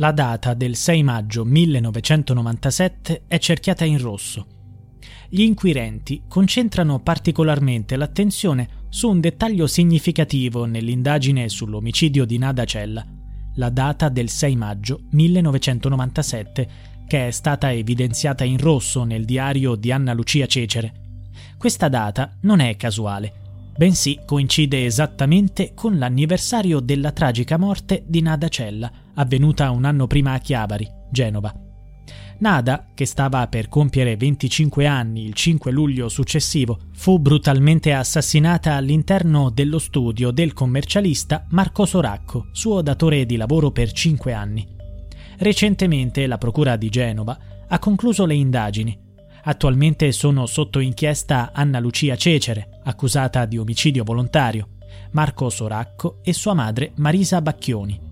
[0.00, 4.46] La data del 6 maggio 1997 è cerchiata in rosso.
[5.28, 13.04] Gli inquirenti concentrano particolarmente l'attenzione su un dettaglio significativo nell'indagine sull'omicidio di Nada Cella,
[13.56, 16.68] la data del 6 maggio 1997,
[17.08, 20.92] che è stata evidenziata in rosso nel diario di Anna Lucia Cecere.
[21.58, 28.48] Questa data non è casuale, bensì coincide esattamente con l'anniversario della tragica morte di Nada
[28.48, 31.52] Cella, avvenuta un anno prima a Chiavari, Genova.
[32.40, 39.50] Nada, che stava per compiere 25 anni il 5 luglio successivo, fu brutalmente assassinata all'interno
[39.50, 44.66] dello studio del commercialista Marco Soracco, suo datore di lavoro per 5 anni.
[45.38, 48.96] Recentemente la Procura di Genova ha concluso le indagini.
[49.42, 54.76] Attualmente sono sotto inchiesta Anna Lucia Cecere, accusata di omicidio volontario,
[55.12, 58.07] Marco Soracco e sua madre Marisa Bacchioni.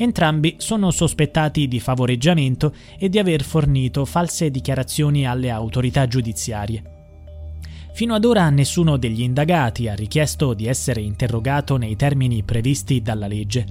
[0.00, 6.82] Entrambi sono sospettati di favoreggiamento e di aver fornito false dichiarazioni alle autorità giudiziarie.
[7.94, 13.26] Fino ad ora nessuno degli indagati ha richiesto di essere interrogato nei termini previsti dalla
[13.26, 13.66] legge.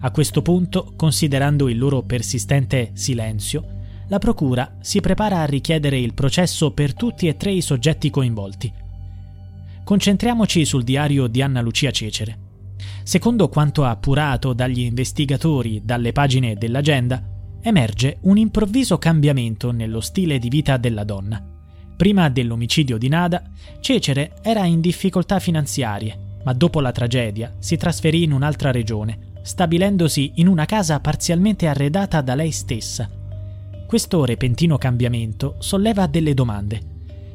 [0.00, 3.64] A questo punto, considerando il loro persistente silenzio,
[4.08, 8.70] la Procura si prepara a richiedere il processo per tutti e tre i soggetti coinvolti.
[9.84, 12.41] Concentriamoci sul diario di Anna Lucia Cecere.
[13.04, 17.22] Secondo quanto appurato dagli investigatori dalle pagine dell'agenda,
[17.60, 21.42] emerge un improvviso cambiamento nello stile di vita della donna.
[21.96, 23.42] Prima dell'omicidio di Nada,
[23.80, 30.32] Cecere era in difficoltà finanziarie, ma dopo la tragedia si trasferì in un'altra regione, stabilendosi
[30.36, 33.08] in una casa parzialmente arredata da lei stessa.
[33.86, 36.80] Questo repentino cambiamento solleva delle domande.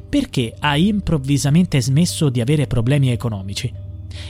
[0.08, 3.72] Perché ha improvvisamente smesso di avere problemi economici?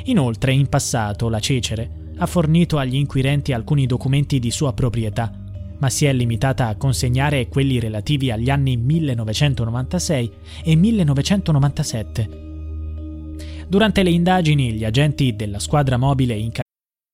[0.05, 5.33] Inoltre, in passato, la Cecere ha fornito agli inquirenti alcuni documenti di sua proprietà,
[5.79, 10.33] ma si è limitata a consegnare quelli relativi agli anni 1996
[10.65, 12.47] e 1997.
[13.69, 16.51] Durante le indagini, gli agenti della squadra mobile in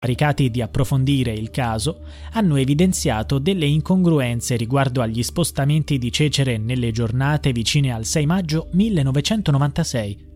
[0.00, 2.02] Incaricati di approfondire il caso
[2.34, 8.68] hanno evidenziato delle incongruenze riguardo agli spostamenti di Cecere nelle giornate vicine al 6 maggio
[8.70, 10.26] 1996.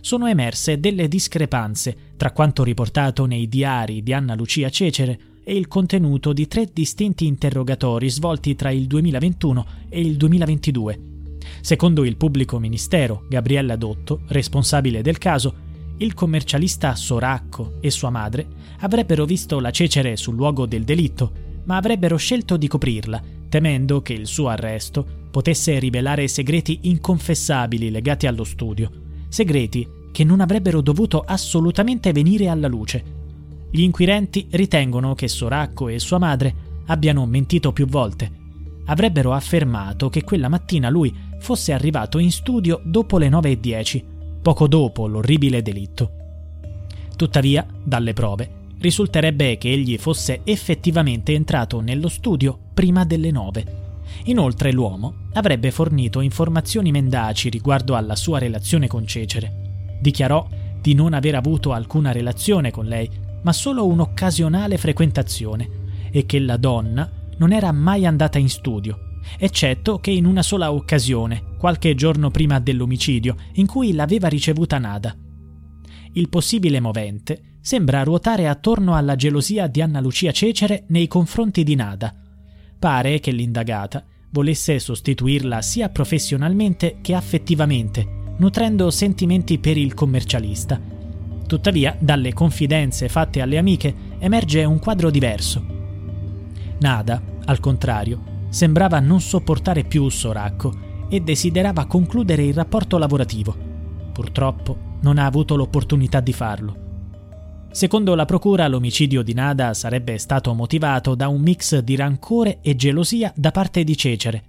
[0.00, 5.66] Sono emerse delle discrepanze tra quanto riportato nei diari di Anna Lucia Cecere e il
[5.66, 11.00] contenuto di tre distinti interrogatori svolti tra il 2021 e il 2022.
[11.62, 15.68] Secondo il pubblico ministero, Gabriella Dotto, responsabile del caso,
[16.00, 18.46] il commercialista Soracco e sua madre
[18.80, 21.32] avrebbero visto la Cecere sul luogo del delitto,
[21.64, 28.26] ma avrebbero scelto di coprirla, temendo che il suo arresto potesse rivelare segreti inconfessabili legati
[28.26, 28.90] allo studio,
[29.28, 33.04] segreti che non avrebbero dovuto assolutamente venire alla luce.
[33.70, 38.38] Gli inquirenti ritengono che Soracco e sua madre abbiano mentito più volte.
[38.86, 44.09] Avrebbero affermato che quella mattina lui fosse arrivato in studio dopo le 9.10,
[44.42, 46.10] poco dopo l'orribile delitto.
[47.16, 53.78] Tuttavia, dalle prove, risulterebbe che egli fosse effettivamente entrato nello studio prima delle 9.
[54.24, 59.98] Inoltre l'uomo avrebbe fornito informazioni mendaci riguardo alla sua relazione con Cecere.
[60.00, 60.46] Dichiarò
[60.80, 63.08] di non aver avuto alcuna relazione con lei,
[63.42, 65.68] ma solo un'occasionale frequentazione,
[66.10, 70.72] e che la donna non era mai andata in studio, eccetto che in una sola
[70.72, 75.14] occasione, qualche giorno prima dell'omicidio, in cui l'aveva ricevuta Nada.
[76.14, 81.74] Il possibile movente sembra ruotare attorno alla gelosia di Anna Lucia Cecere nei confronti di
[81.74, 82.14] Nada.
[82.78, 90.80] Pare che l'indagata volesse sostituirla sia professionalmente che affettivamente, nutrendo sentimenti per il commercialista.
[91.46, 95.62] Tuttavia, dalle confidenze fatte alle amiche emerge un quadro diverso.
[96.80, 103.54] Nada, al contrario, sembrava non sopportare più Soracco e desiderava concludere il rapporto lavorativo.
[104.12, 106.88] Purtroppo non ha avuto l'opportunità di farlo.
[107.72, 112.74] Secondo la procura, l'omicidio di Nada sarebbe stato motivato da un mix di rancore e
[112.74, 114.44] gelosia da parte di Cecere.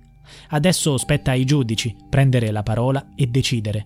[0.50, 3.86] Adesso spetta ai giudici prendere la parola e decidere.